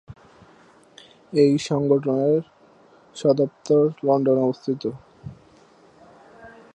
[1.33, 2.41] এই সংগঠনের
[3.15, 4.83] সদরদপ্তর লন্ডনে অবস্থিত।